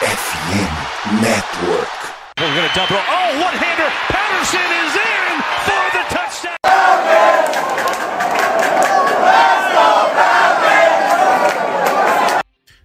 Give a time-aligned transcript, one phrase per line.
[0.00, 1.92] FM Network.
[2.38, 2.96] We're going to double.
[2.96, 3.90] Oh, one-hander.
[4.08, 6.56] Patterson is in for the touchdown.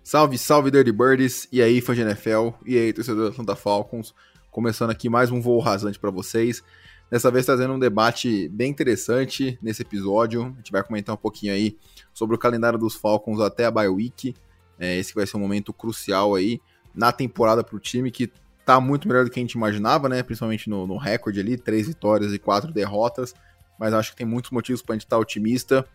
[0.04, 4.14] Salve, salve Dirty Birds, e aí fã de NFL, e aí torcedor da Atlanta Falcons,
[4.52, 6.62] começando aqui mais um voo rasante para vocês.
[7.10, 10.44] Dessa vez trazendo um debate bem interessante nesse episódio.
[10.54, 11.78] A gente vai comentar um pouquinho aí
[12.14, 14.36] sobre o calendário dos Falcons até a bye week.
[14.78, 16.60] É, esse vai ser um momento crucial aí
[16.96, 18.32] na temporada para o time que
[18.66, 20.24] tá muito melhor do que a gente imaginava, né?
[20.24, 23.34] Principalmente no, no recorde ali, três vitórias e quatro derrotas.
[23.80, 25.86] Mas acho que tem muitos motivos para a gente estar tá otimista,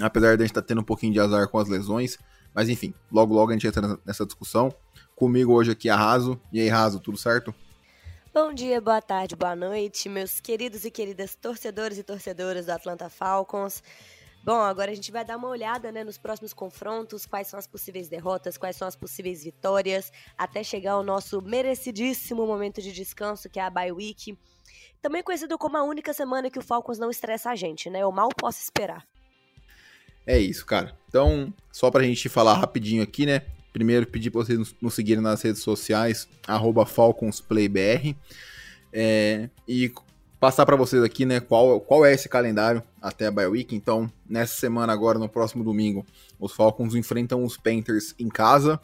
[0.00, 2.18] apesar de a gente estar tá tendo um pouquinho de azar com as lesões.
[2.54, 4.74] Mas enfim, logo logo a gente entra nessa discussão.
[5.14, 6.40] Comigo hoje aqui a Raso.
[6.52, 7.54] E aí, Raso, tudo certo?
[8.32, 13.10] Bom dia, boa tarde, boa noite, meus queridos e queridas torcedores e torcedoras do Atlanta
[13.10, 13.82] Falcons.
[14.42, 17.66] Bom, agora a gente vai dar uma olhada né, nos próximos confrontos, quais são as
[17.66, 23.50] possíveis derrotas, quais são as possíveis vitórias, até chegar ao nosso merecidíssimo momento de descanso,
[23.50, 24.38] que é a bye week.
[25.02, 28.00] Também conhecido como a única semana que o Falcons não estressa a gente, né?
[28.00, 29.06] Eu mal posso esperar.
[30.26, 30.96] É isso, cara.
[31.08, 33.42] Então, só pra gente falar rapidinho aqui, né?
[33.72, 36.28] Primeiro, pedir para vocês nos seguirem nas redes sociais,
[36.86, 38.16] FalconsPlayBR.
[38.92, 39.92] É, e
[40.40, 43.76] passar para vocês aqui, né, qual, qual é esse calendário até a bye week.
[43.76, 46.04] Então, nessa semana agora, no próximo domingo,
[46.38, 48.80] os Falcons enfrentam os Panthers em casa.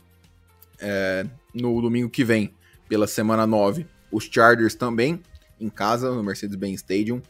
[0.79, 2.55] É, no domingo que vem,
[2.87, 5.23] pela semana 9, os Chargers também
[5.59, 7.23] em casa, no Mercedes-Benz Stadium.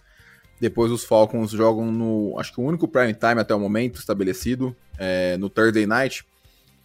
[0.61, 4.75] Depois os Falcons jogam no, acho que o único prime time até o momento estabelecido,
[4.99, 6.27] é, no Thursday Night,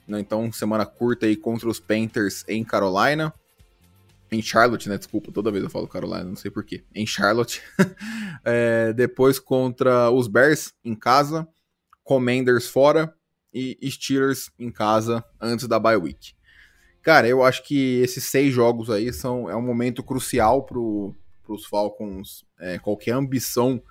[0.08, 0.20] né?
[0.20, 3.34] Então, semana curta aí contra os Panthers em Carolina.
[4.32, 4.98] Em Charlotte, né?
[4.98, 6.86] Desculpa, toda vez eu falo Carolina, não sei porquê.
[6.96, 7.62] Em Charlotte.
[8.46, 11.46] é, depois contra os Bears em casa.
[12.04, 13.14] Commanders fora.
[13.54, 16.34] E Steelers em casa antes da bye week.
[17.02, 21.66] Cara, eu acho que esses seis jogos aí são é um momento crucial para os
[21.66, 22.46] Falcons.
[22.58, 23.84] É, qualquer ambição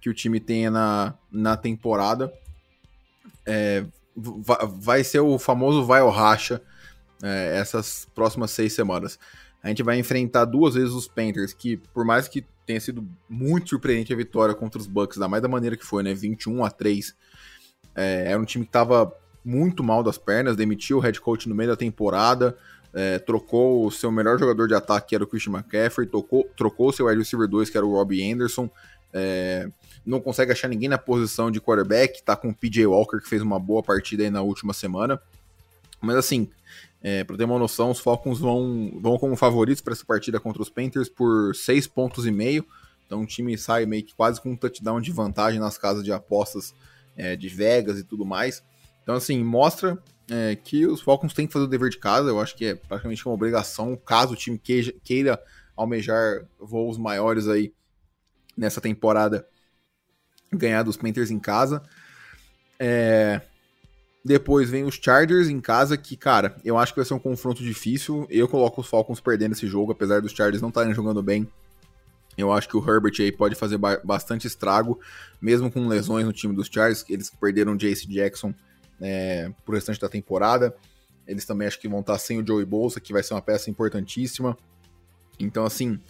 [0.00, 2.32] que o time tenha na, na temporada.
[3.44, 3.84] É,
[4.16, 6.62] vai ser o famoso vai ou racha
[7.22, 9.18] é, essas próximas seis semanas.
[9.62, 13.70] A gente vai enfrentar duas vezes os Panthers, que por mais que tenha sido muito
[13.70, 16.14] surpreendente a vitória contra os Bucks, da mais da maneira que foi, né?
[16.14, 17.14] 21 a 3.
[17.94, 19.12] É, era um time que estava
[19.44, 22.56] muito mal das pernas, demitiu o head coach no meio da temporada,
[22.92, 26.88] é, trocou o seu melhor jogador de ataque, que era o Christian McCaffrey, trocou, trocou
[26.88, 28.70] o seu wide receiver 2, que era o Robbie Anderson,
[29.12, 29.68] é,
[30.04, 33.42] não consegue achar ninguém na posição de quarterback, tá com o PJ Walker, que fez
[33.42, 35.20] uma boa partida aí na última semana.
[36.02, 36.50] Mas assim,
[37.00, 40.60] é, para ter uma noção, os Falcons vão, vão como favoritos para essa partida contra
[40.60, 42.66] os Panthers por 6 pontos e meio.
[43.06, 46.12] Então o time sai meio que quase com um touchdown de vantagem nas casas de
[46.12, 46.74] apostas
[47.16, 48.62] é, de Vegas e tudo mais.
[49.02, 49.98] Então assim, mostra
[50.30, 52.28] é, que os Falcons têm que fazer o dever de casa.
[52.28, 55.42] Eu acho que é praticamente uma obrigação, caso o time queira, queira
[55.76, 57.72] almejar voos maiores aí
[58.56, 59.46] nessa temporada
[60.52, 61.82] ganhar dos Panthers em casa.
[62.78, 63.40] É...
[64.24, 67.62] Depois vem os Chargers em casa, que, cara, eu acho que vai ser um confronto
[67.62, 68.26] difícil.
[68.30, 71.48] Eu coloco os Falcons perdendo esse jogo, apesar dos Chargers não estarem jogando bem.
[72.38, 74.98] Eu acho que o Herbert aí pode fazer ba bastante estrago,
[75.40, 77.04] mesmo com lesões no time dos Chargers.
[77.08, 78.54] Eles perderam o Jace Jackson
[79.00, 80.74] é, pro restante da temporada.
[81.26, 83.70] Eles também acho que vão estar sem o Joey Bolsa, que vai ser uma peça
[83.70, 84.56] importantíssima.
[85.38, 86.00] Então, assim,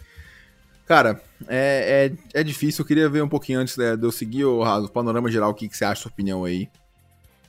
[0.85, 2.83] Cara, é, é, é, difícil.
[2.83, 5.53] Eu queria ver um pouquinho antes né, de eu seguir o, o panorama geral, o
[5.53, 6.69] que, que você acha, sua opinião aí.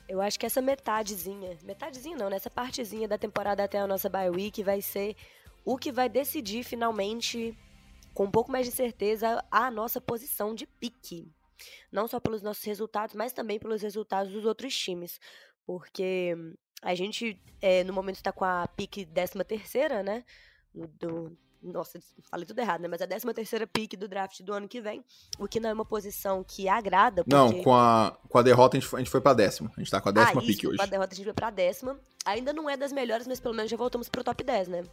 [0.07, 2.35] Eu acho que essa metadezinha, metadezinha não, né?
[2.35, 5.15] Essa partezinha da temporada até a nossa bye week vai ser
[5.63, 7.57] o que vai decidir finalmente,
[8.13, 11.31] com um pouco mais de certeza, a nossa posição de pique.
[11.91, 15.19] Não só pelos nossos resultados, mas também pelos resultados dos outros times.
[15.65, 16.35] Porque
[16.81, 20.23] a gente, é, no momento, está com a pique 13 terceira, né?
[20.73, 21.99] Do, nossa,
[22.29, 22.87] falei tudo errado, né?
[22.87, 25.03] Mas a 13 terceira pick do draft do ano que vem,
[25.39, 27.23] o que não é uma posição que agrada.
[27.23, 27.35] Porque...
[27.35, 29.71] Não, com a, com a derrota a gente foi, a gente foi pra décima.
[29.75, 30.77] A gente tá com a décima ah, pick hoje.
[30.77, 31.99] Com a derrota a gente foi pra décima.
[32.25, 34.83] Ainda não é das melhores, mas pelo menos já voltamos pro top 10, né?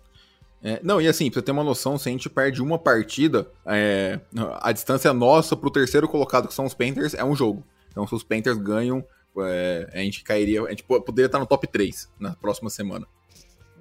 [0.64, 3.50] É, não, e assim, pra você ter uma noção, se a gente perde uma partida,
[3.66, 4.20] é,
[4.60, 7.64] a distância nossa pro terceiro colocado, que são os Panthers, é um jogo.
[7.90, 9.04] Então, se os Panthers ganham,
[9.38, 13.06] é, a gente cairia, a gente poderia estar no top 3 na próxima semana.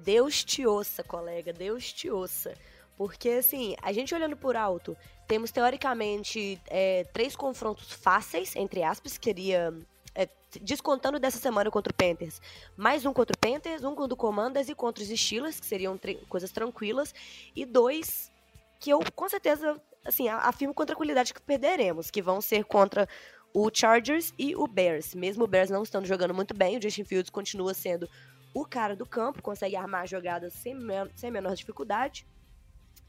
[0.04, 2.54] Deus te ouça, colega, Deus te ouça.
[2.96, 4.96] Porque, assim, a gente olhando por alto,
[5.26, 9.72] temos teoricamente é, três confrontos fáceis, entre aspas, queria.
[10.14, 10.28] É,
[10.60, 12.38] descontando dessa semana contra o Panthers,
[12.76, 15.98] mais um contra o Panthers, um contra o Commanders e contra os Steelers, que seriam
[16.28, 17.14] coisas tranquilas,
[17.56, 18.30] e dois
[18.78, 23.08] que eu com certeza, assim, afirmo com tranquilidade que perderemos, que vão ser contra
[23.54, 25.14] o Chargers e o Bears.
[25.14, 28.08] Mesmo o Bears não estando jogando muito bem, o Justin Fields continua sendo
[28.54, 30.76] o cara do campo, consegue armar a jogada sem,
[31.14, 32.26] sem menor dificuldade.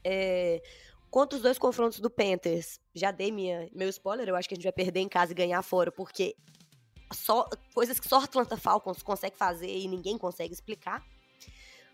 [0.04, 0.62] É,
[1.14, 4.56] Quanto os dois confrontos do Panthers, já dei minha, meu spoiler, eu acho que a
[4.56, 6.34] gente vai perder em casa e ganhar fora, porque
[7.12, 11.04] só coisas que só Atlanta Falcons consegue fazer e ninguém consegue explicar.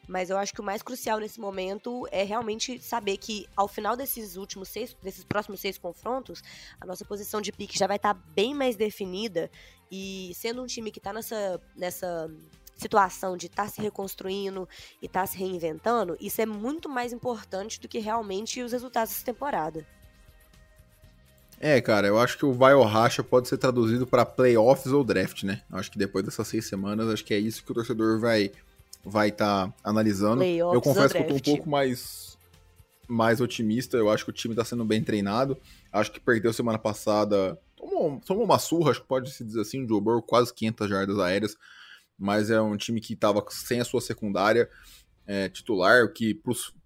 [0.08, 3.94] Mas eu acho que o mais crucial nesse momento é realmente saber que ao final
[3.94, 6.42] desses últimos seis, desses próximos seis confrontos,
[6.80, 9.50] a nossa posição de pique já vai estar tá bem mais definida.
[9.92, 12.30] E sendo um time que está nessa, nessa
[12.80, 14.68] situação de estar tá se reconstruindo
[15.00, 19.12] e estar tá se reinventando, isso é muito mais importante do que realmente os resultados
[19.12, 19.86] dessa temporada.
[21.60, 25.04] É, cara, eu acho que o vai ou racha pode ser traduzido para playoffs ou
[25.04, 25.60] draft, né?
[25.70, 28.50] Acho que depois dessas seis semanas, acho que é isso que o torcedor vai
[29.04, 30.38] vai estar tá analisando.
[30.38, 32.38] Playoffs eu confesso que eu tô um pouco mais
[33.06, 33.98] mais otimista.
[33.98, 35.58] Eu acho que o time tá sendo bem treinado.
[35.92, 37.58] Acho que perdeu semana passada.
[37.76, 39.84] Tomou, tomou uma surra, acho que pode se dizer assim.
[39.84, 41.56] O Joe Burrow quase 500 jardas aéreas
[42.20, 44.68] mas é um time que estava sem a sua secundária
[45.26, 46.34] é, titular, o que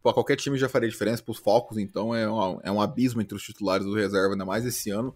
[0.03, 2.23] para qualquer time já faria diferença, para os Falcons, então, é,
[2.63, 5.15] é um abismo entre os titulares do reserva, ainda mais esse ano.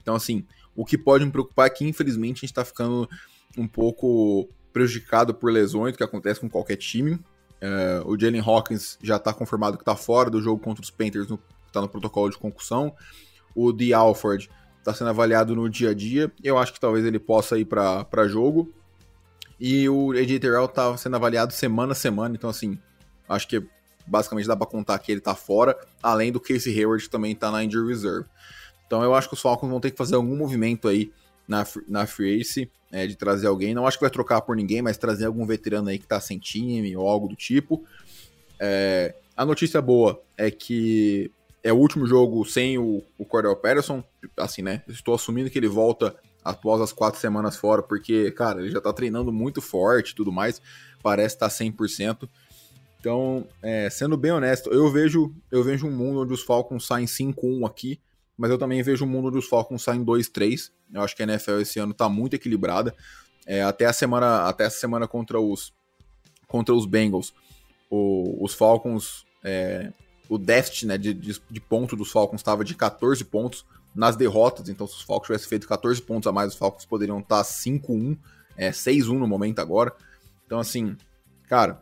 [0.00, 3.08] Então, assim, o que pode me preocupar é que, infelizmente, a gente está ficando
[3.56, 7.18] um pouco prejudicado por lesões, que acontece com qualquer time.
[7.60, 11.28] É, o Jalen Hawkins já está confirmado que está fora do jogo contra os Panthers,
[11.66, 12.94] está no protocolo de concussão.
[13.54, 13.92] O D.
[13.92, 14.48] Alford
[14.78, 16.32] está sendo avaliado no dia a dia.
[16.42, 18.72] Eu acho que talvez ele possa ir para jogo.
[19.60, 22.78] E o AJ Terrell tá sendo avaliado semana a semana, então assim,
[23.28, 23.62] acho que
[24.06, 27.50] basicamente dá para contar que ele tá fora, além do Casey Hayward que também tá
[27.50, 28.26] na injury reserve.
[28.86, 31.12] Então eu acho que os Falcons vão ter que fazer algum movimento aí
[31.46, 33.74] na, na free agency, é, de trazer alguém.
[33.74, 36.38] Não acho que vai trocar por ninguém, mas trazer algum veterano aí que tá sem
[36.38, 37.84] time ou algo do tipo.
[38.58, 41.30] É, a notícia boa é que
[41.62, 44.02] é o último jogo sem o, o Cordell Patterson,
[44.36, 44.82] assim, né?
[44.88, 46.16] Estou assumindo que ele volta
[46.48, 50.62] após as quatro semanas fora, porque, cara, ele já tá treinando muito forte tudo mais,
[51.02, 52.26] parece estar tá 100%.
[52.98, 57.04] Então, é, sendo bem honesto, eu vejo, eu vejo um mundo onde os Falcons saem
[57.04, 58.00] 5-1 aqui,
[58.36, 60.70] mas eu também vejo um mundo onde os Falcons saem 2-3.
[60.94, 62.94] Eu acho que a NFL esse ano tá muito equilibrada.
[63.46, 65.72] É, até a semana, até essa semana contra os
[66.46, 67.34] contra os Bengals,
[67.90, 69.92] o, os Falcons, é,
[70.30, 73.66] o déficit né, de, de, de ponto dos Falcons estava de 14 pontos
[73.98, 74.68] nas derrotas.
[74.68, 78.16] Então, se os Falcons tivessem feito 14 pontos a mais, os Falcons poderiam estar 5-1,
[78.56, 79.92] é, 6-1 no momento agora.
[80.46, 80.96] Então, assim,
[81.48, 81.80] cara,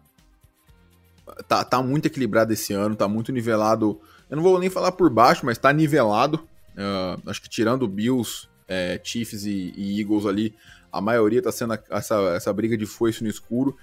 [1.47, 4.01] tá, tá muito equilibrado esse ano, tá muito nivelado.
[4.31, 6.49] Eu não vou nem falar por baixo, mas tá nivelado.
[6.73, 10.55] Uh, acho que tirando Bills, é, Chiefs e, e, Eagles ali,
[10.91, 13.77] a maioria tá sendo essa, essa briga de foice no escuro.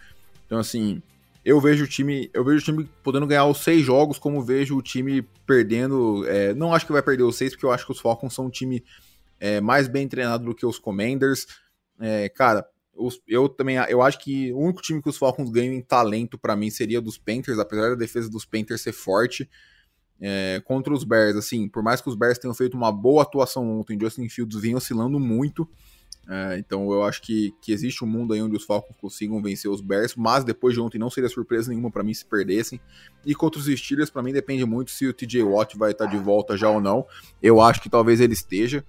[0.47, 1.03] Então, assim,
[1.45, 4.77] eu vejo o time, eu vejo o time podendo ganhar os seis jogos, como vejo
[4.77, 6.25] o time perdendo.
[6.27, 8.45] É, não acho que vai perder os seis, porque eu acho que os Falcons são
[8.45, 8.83] um time
[9.39, 11.45] é, mais bem treinado do que os Commanders.
[11.99, 15.73] É, cara, os, eu também eu acho que o único time que os Falcons ganham
[15.73, 19.49] em talento para mim seria dos Panthers, apesar da defesa dos Panthers ser forte.
[20.21, 23.79] É, contra os Bears, assim, por mais que os Bears tenham feito uma boa atuação
[23.79, 25.67] ontem, Justin Fields vinha oscilando muito.
[26.29, 29.69] É, então eu acho que, que existe um mundo aí onde os Falcons consigam vencer
[29.69, 32.79] os Bears, mas depois de ontem não seria surpresa nenhuma para mim se perdessem.
[33.25, 36.11] E contra os Steelers, para mim depende muito se o TJ Watt vai estar tá
[36.11, 37.05] de volta já ou não.
[37.41, 38.85] Eu acho que talvez ele esteja.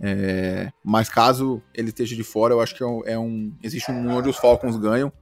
[0.00, 3.90] É, mas caso ele esteja de fora, eu acho que é um, é um existe
[3.90, 5.12] um mundo onde os Falcons ganham.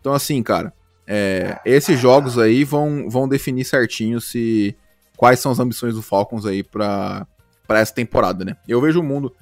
[0.00, 0.72] Então assim, cara,
[1.06, 4.74] é, esses jogos aí vão, vão definir certinho se
[5.16, 7.26] quais são as ambições do Falcons aí para
[7.68, 8.56] essa temporada, né?
[8.66, 9.34] Eu vejo o mundo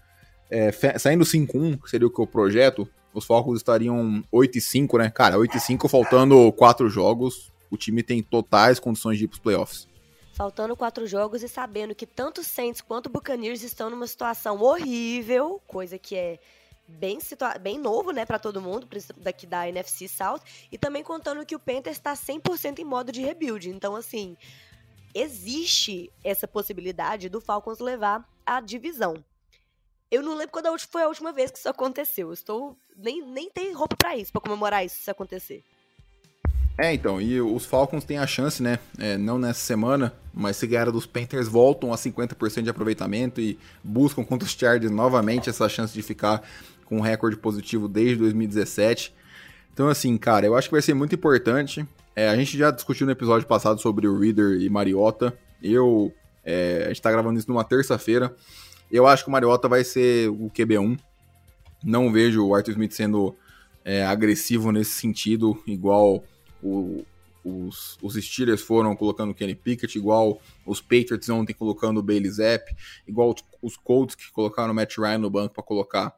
[0.53, 5.11] é, saindo 5-1, que seria o que eu projeto, os Falcons estariam 8 5, né?
[5.11, 9.89] Cara, 8 5 faltando 4 jogos, o time tem totais condições de ir pros playoffs.
[10.35, 15.99] Faltando quatro jogos e sabendo que tanto Saints quanto Buccaneers estão numa situação horrível, coisa
[15.99, 16.39] que é
[16.89, 18.87] bem, situa bem novo, né, para todo mundo,
[19.19, 20.41] daqui da NFC South,
[20.71, 23.69] e também contando que o Panthers está 100% em modo de rebuild.
[23.69, 24.37] Então, assim,
[25.15, 29.23] existe essa possibilidade do Falcons levar a divisão.
[30.13, 32.29] Eu não lembro quando foi a última vez que isso aconteceu.
[32.29, 32.77] Eu estou.
[32.95, 35.65] Nem, nem tem roupa para isso, para comemorar isso se acontecer.
[36.79, 38.79] É, então, e os Falcons têm a chance, né?
[38.99, 43.59] É, não nessa semana, mas se ganhar dos Panthers, voltam a 50% de aproveitamento e
[43.83, 46.43] buscam contra os Chargers novamente essa chance de ficar
[46.85, 49.15] com um recorde positivo desde 2017.
[49.73, 51.87] Então, assim, cara, eu acho que vai ser muito importante.
[52.15, 55.35] É, a gente já discutiu no episódio passado sobre o Reader e Mariota.
[55.63, 56.13] Eu.
[56.45, 58.35] É, a gente tá gravando isso numa terça-feira.
[58.93, 61.01] Eu acho que o Mariota vai ser o QB1.
[61.83, 63.35] Não vejo o Arthur Smith sendo
[63.83, 66.23] é, agressivo nesse sentido, igual
[66.63, 67.03] o,
[67.43, 72.31] os, os Steelers foram colocando o Kenny Pickett, igual os Patriots ontem colocando o Bailey
[72.31, 72.65] Zapp,
[73.09, 76.15] igual os Colts que colocaram o Matt Ryan no banco para colocar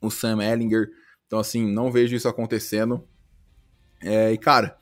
[0.00, 0.90] o Sam Ellinger.
[1.26, 3.02] Então, assim, não vejo isso acontecendo.
[4.02, 4.76] É, e, cara,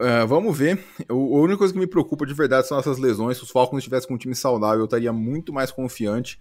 [0.00, 0.82] uh, vamos ver.
[1.10, 3.36] O, a única coisa que me preocupa de verdade são essas lesões.
[3.36, 6.38] Se os Falcons estivessem com um time saudável, eu estaria muito mais confiante.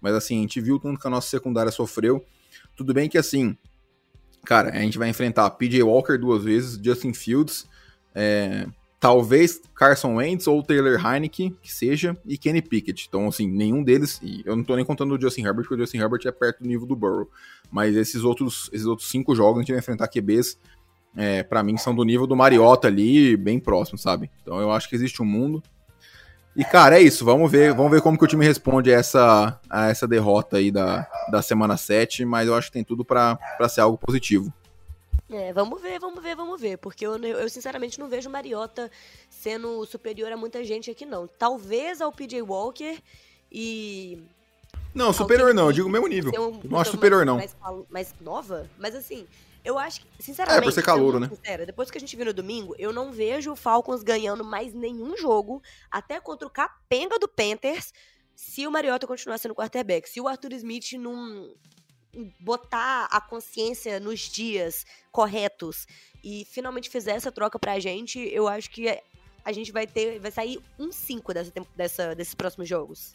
[0.00, 2.24] Mas, assim, a gente viu tanto que a nossa secundária sofreu.
[2.76, 3.56] Tudo bem que, assim,
[4.44, 7.66] cara, a gente vai enfrentar PJ Walker duas vezes, Justin Fields,
[8.14, 8.66] é,
[9.00, 13.06] talvez Carson Wentz ou Taylor Heineke, que seja, e Kenny Pickett.
[13.08, 15.78] Então, assim, nenhum deles, e eu não tô nem contando o Justin Herbert, porque o
[15.78, 17.28] Justin Herbert é perto do nível do Burrow.
[17.70, 20.58] Mas esses outros, esses outros cinco jogos a gente vai enfrentar QBs,
[21.16, 24.30] é, para mim, são do nível do Mariota ali, bem próximo, sabe?
[24.42, 25.62] Então eu acho que existe um mundo.
[26.56, 27.24] E, cara, é isso.
[27.24, 30.70] Vamos ver, vamos ver como que o time responde a essa, a essa derrota aí
[30.70, 34.52] da, da semana 7, mas eu acho que tem tudo para ser algo positivo.
[35.30, 36.78] É, vamos ver, vamos ver, vamos ver.
[36.78, 38.90] Porque eu, eu sinceramente não vejo o Mariota
[39.28, 41.26] sendo superior a muita gente aqui, não.
[41.26, 42.98] Talvez ao PJ Walker
[43.50, 44.22] e.
[44.94, 46.32] Não, superior não, eu digo o mesmo nível.
[46.40, 47.36] Um, não acho superior, não.
[47.36, 47.56] Mais,
[47.90, 49.26] mais, nova, mas assim,
[49.64, 50.62] eu acho que, sinceramente.
[50.62, 51.28] É, por ser calouro, né?
[51.28, 54.74] Sincera, depois que a gente viu no domingo, eu não vejo o Falcons ganhando mais
[54.74, 57.92] nenhum jogo, até contra o capenga do Panthers,
[58.34, 60.08] se o Mariota continuar sendo quarterback.
[60.08, 61.54] Se o Arthur Smith não
[62.40, 65.86] botar a consciência nos dias corretos
[66.22, 68.86] e finalmente fizer essa troca pra gente, eu acho que
[69.44, 70.18] a gente vai ter.
[70.18, 73.14] Vai sair um 5 dessa, dessa, desses próximos jogos.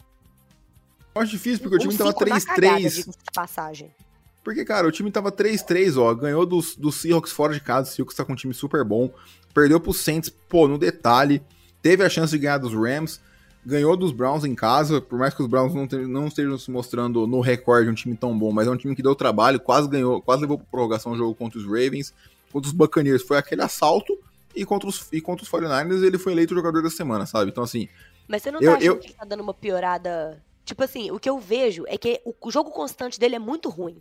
[1.14, 3.08] Eu acho difícil, porque um o time tava 3-3.
[3.34, 3.94] passagem.
[4.42, 6.14] Porque, cara, o time tava 3-3, ó.
[6.14, 7.90] Ganhou dos, dos Seahawks fora de casa.
[7.90, 9.12] O Seahawks tá com um time super bom.
[9.52, 11.42] Perdeu pro Saints, pô, no detalhe.
[11.82, 13.20] Teve a chance de ganhar dos Rams
[13.64, 17.26] ganhou dos Browns em casa, por mais que os Browns não, não estejam se mostrando
[17.26, 20.20] no recorde um time tão bom, mas é um time que deu trabalho, quase ganhou,
[20.22, 22.14] quase levou para prorrogação o jogo contra os Ravens,
[22.52, 24.18] contra os Buccaneers foi aquele assalto,
[24.54, 27.50] e contra os, e contra os 49ers ele foi eleito jogador da semana, sabe?
[27.50, 27.88] Então assim...
[28.26, 28.98] Mas você não eu, tá achando eu...
[28.98, 30.42] que tá dando uma piorada...
[30.64, 34.00] Tipo assim, o que eu vejo é que o jogo constante dele é muito ruim.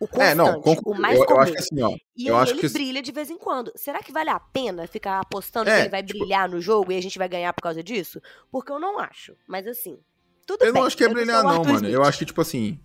[0.00, 1.38] O constante, é, não, o mais eu, comum.
[1.38, 2.68] Eu acho que assim, ó, e eu acho ele que...
[2.68, 3.72] brilha de vez em quando.
[3.74, 6.20] Será que vale a pena ficar apostando é, que ele vai tipo...
[6.20, 8.22] brilhar no jogo e a gente vai ganhar por causa disso?
[8.50, 9.34] Porque eu não acho.
[9.46, 9.98] Mas assim,
[10.46, 10.68] tudo eu bem.
[10.68, 11.74] Eu não acho que é brilhar não, mano.
[11.74, 11.92] Smith.
[11.92, 12.78] Eu acho que, tipo assim,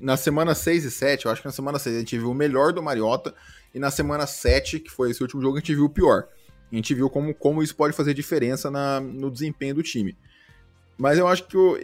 [0.00, 2.34] na semana 6 e 7, eu acho que na semana 6 a gente viu o
[2.34, 3.34] melhor do Mariota,
[3.74, 6.26] e na semana 7, que foi esse último jogo, a gente viu o pior.
[6.72, 10.16] A gente viu como, como isso pode fazer diferença na, no desempenho do time.
[10.96, 11.78] Mas eu acho que o,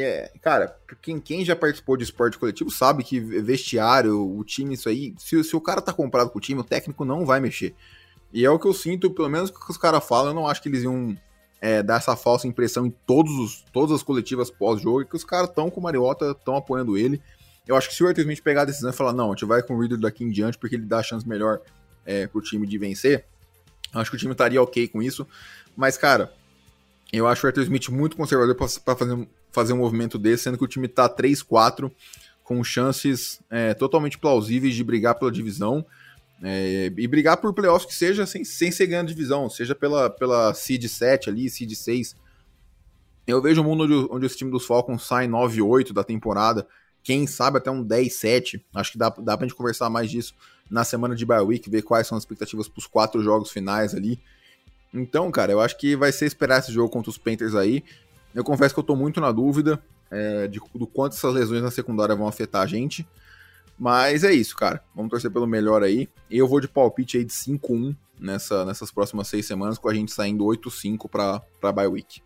[0.00, 4.88] é, cara, quem, quem já participou de esporte coletivo sabe que vestiário, o time, isso
[4.88, 7.74] aí, se, se o cara tá comprado com o time, o técnico não vai mexer.
[8.32, 10.60] E é o que eu sinto, pelo menos que os caras falam, eu não acho
[10.62, 11.16] que eles iam
[11.60, 15.48] é, dar essa falsa impressão em todos os, todas as coletivas pós-jogo, que os caras
[15.48, 17.20] estão com o Mariota, estão apoiando ele.
[17.66, 19.44] Eu acho que se o Arthur Smith pegar a decisão e falar, não, a gente
[19.44, 21.60] vai com o Reader daqui em diante, porque ele dá a chance melhor
[22.04, 23.24] é, pro time de vencer,
[23.92, 25.26] acho que o time estaria ok com isso.
[25.76, 26.32] Mas, cara,
[27.12, 30.64] eu acho o Arthur Smith muito conservador para fazer, fazer um movimento desse, sendo que
[30.64, 31.90] o time tá 3-4,
[32.42, 35.84] com chances é, totalmente plausíveis de brigar pela divisão.
[36.42, 40.54] É, e brigar por playoffs que seja sem, sem ser ganhando divisão, seja pela, pela
[40.54, 42.14] Seed 7 ali, Seed 6.
[43.26, 46.66] Eu vejo um mundo onde, onde esse time dos Falcons sai 9-8 da temporada,
[47.02, 48.62] quem sabe até um 10-7.
[48.74, 50.34] Acho que dá, dá pra gente conversar mais disso
[50.70, 54.20] na semana de bye week, ver quais são as expectativas pros quatro jogos finais ali.
[54.92, 57.84] Então, cara, eu acho que vai ser esperar esse jogo contra os Panthers aí.
[58.34, 61.70] Eu confesso que eu tô muito na dúvida é, de, do quanto essas lesões na
[61.70, 63.06] secundária vão afetar a gente.
[63.78, 64.82] Mas é isso, cara.
[64.94, 66.08] Vamos torcer pelo melhor aí.
[66.30, 70.12] Eu vou de palpite aí de 5-1 nessa, nessas próximas seis semanas, com a gente
[70.12, 72.20] saindo 8-5 pra, pra bye week.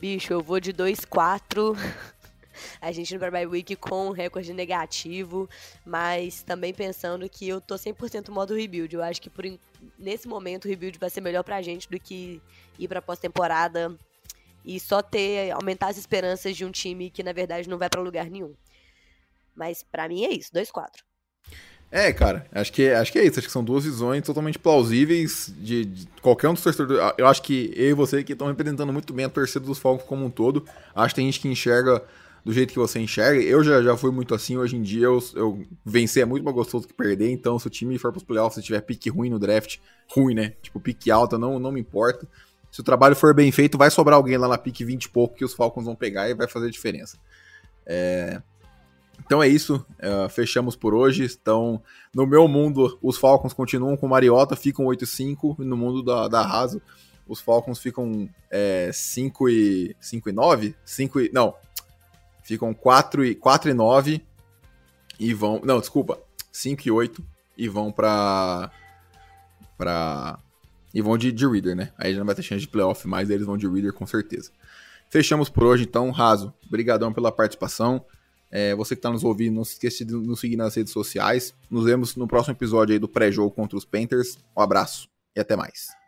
[0.00, 1.76] Bicho, eu vou de 2-4.
[2.80, 5.48] a gente no bye week com um recorde negativo,
[5.86, 8.94] mas também pensando que eu tô 100% modo rebuild.
[8.94, 9.44] Eu acho que por
[9.96, 12.42] nesse momento o rebuild vai ser melhor pra gente do que
[12.78, 13.96] ir pra pós-temporada
[14.64, 18.00] e só ter aumentar as esperanças de um time que na verdade não vai para
[18.00, 18.54] lugar nenhum.
[19.54, 20.88] Mas para mim é isso, 2-4.
[21.94, 23.38] É, cara, acho que, acho que é isso.
[23.38, 27.12] Acho que são duas visões totalmente plausíveis de, de qualquer um dos torcedores.
[27.18, 30.08] Eu acho que eu e você que estão representando muito bem a torcida dos Falcons
[30.08, 30.64] como um todo.
[30.94, 32.02] Acho que tem gente que enxerga
[32.42, 33.42] do jeito que você enxerga.
[33.42, 34.56] Eu já, já fui muito assim.
[34.56, 37.30] Hoje em dia eu, eu vencer é muito mais gostoso que perder.
[37.30, 39.76] Então, se o time for pros playoffs e tiver pique ruim no draft,
[40.08, 40.54] ruim, né?
[40.62, 42.26] Tipo, pique alta, não, não me importa.
[42.72, 45.36] Se o trabalho for bem feito, vai sobrar alguém lá na pique 20 e pouco
[45.36, 47.18] que os Falcons vão pegar e vai fazer diferença.
[47.84, 48.40] É...
[49.20, 51.24] Então é isso, é, fechamos por hoje.
[51.40, 51.82] Então,
[52.14, 55.56] no meu mundo, os Falcons continuam com Mariota, ficam 8 e 5.
[55.60, 56.80] E no mundo da, da Raso,
[57.28, 60.74] os Falcons ficam é, 5 e 5 e 9?
[60.82, 61.30] 5 e.
[61.32, 61.54] Não.
[62.42, 64.22] Ficam 4 e, 4 e 9
[65.20, 65.60] e vão.
[65.62, 66.18] Não, desculpa.
[66.50, 67.22] 5 e 8
[67.58, 68.70] e vão pra.
[69.76, 70.38] pra
[70.94, 71.92] e vão de, de Reader, né?
[71.96, 74.50] Aí já não vai ter chance de playoff mais, eles vão de Reader com certeza.
[75.08, 76.10] Fechamos por hoje, então.
[76.10, 78.04] Raso, brigadão pela participação.
[78.50, 81.54] É, você que está nos ouvindo, não se esqueça de nos seguir nas redes sociais.
[81.70, 84.38] Nos vemos no próximo episódio aí do pré-jogo contra os Panthers.
[84.56, 86.01] Um abraço e até mais.